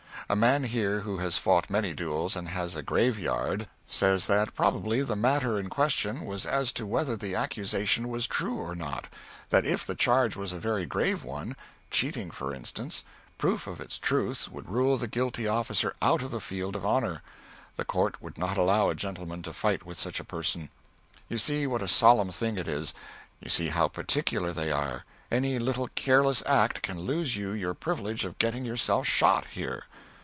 A 0.29 0.35
man 0.37 0.63
here 0.63 1.01
who 1.01 1.17
has 1.17 1.37
fought 1.37 1.69
many 1.69 1.91
duels 1.93 2.37
and 2.37 2.47
has 2.47 2.73
a 2.77 2.81
graveyard, 2.81 3.67
says 3.89 4.27
that 4.27 4.55
probably 4.55 5.01
the 5.01 5.13
matter 5.17 5.59
in 5.59 5.67
question 5.69 6.23
was 6.25 6.45
as 6.45 6.71
to 6.73 6.85
whether 6.85 7.17
the 7.17 7.35
accusation 7.35 8.07
was 8.07 8.27
true 8.27 8.53
or 8.55 8.73
not; 8.73 9.09
that 9.49 9.65
if 9.65 9.85
the 9.85 9.93
charge 9.93 10.37
was 10.37 10.53
a 10.53 10.57
very 10.57 10.85
grave 10.85 11.25
one 11.25 11.57
cheating, 11.89 12.31
for 12.31 12.53
instance 12.53 13.03
proof 13.37 13.67
of 13.67 13.81
its 13.81 13.99
truth 13.99 14.49
would 14.49 14.69
rule 14.69 14.95
the 14.97 15.09
guilty 15.09 15.49
officer 15.49 15.97
out 16.01 16.21
of 16.21 16.31
the 16.31 16.39
field 16.39 16.77
of 16.77 16.85
honor; 16.85 17.21
the 17.75 17.83
Court 17.83 18.21
would 18.21 18.37
not 18.37 18.55
allow 18.57 18.89
a 18.89 18.95
gentleman 18.95 19.41
to 19.41 19.51
fight 19.51 19.85
with 19.85 19.99
such 19.99 20.21
a 20.21 20.29
person. 20.33 20.69
You 21.27 21.37
see 21.37 21.67
what 21.67 21.81
a 21.81 21.89
solemn 21.89 22.31
thing 22.31 22.57
it 22.57 22.69
is; 22.69 22.93
you 23.41 23.49
see 23.49 23.67
how 23.67 23.89
particular 23.89 24.53
they 24.53 24.71
are; 24.71 25.03
any 25.29 25.59
little 25.59 25.89
careless 25.95 26.41
act 26.45 26.81
can 26.83 27.01
lose 27.01 27.35
you 27.35 27.51
your 27.51 27.73
privilege 27.73 28.23
of 28.23 28.39
getting 28.39 28.63
yourself 28.63 29.05
shot, 29.05 29.47
here. 29.51 29.87